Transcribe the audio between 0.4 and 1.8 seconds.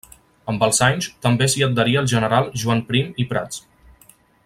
Amb els anys també s'hi